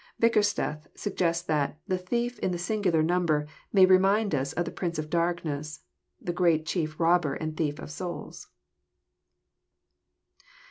[0.19, 4.71] Bickersteth suggests that << the thief in the singular number may remind us of the
[4.71, 5.81] prince of darkness,
[6.19, 8.47] the great chief robber and thief of souls."